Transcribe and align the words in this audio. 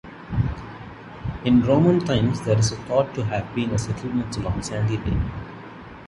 In 1.45 1.61
Roman 1.61 1.99
times 1.99 2.41
there 2.41 2.57
is 2.57 2.71
thought 2.71 3.13
to 3.13 3.23
have 3.25 3.53
been 3.53 3.69
a 3.69 3.77
settlement 3.77 4.35
along 4.35 4.63
Sandy 4.63 4.97
Lane. 4.97 5.29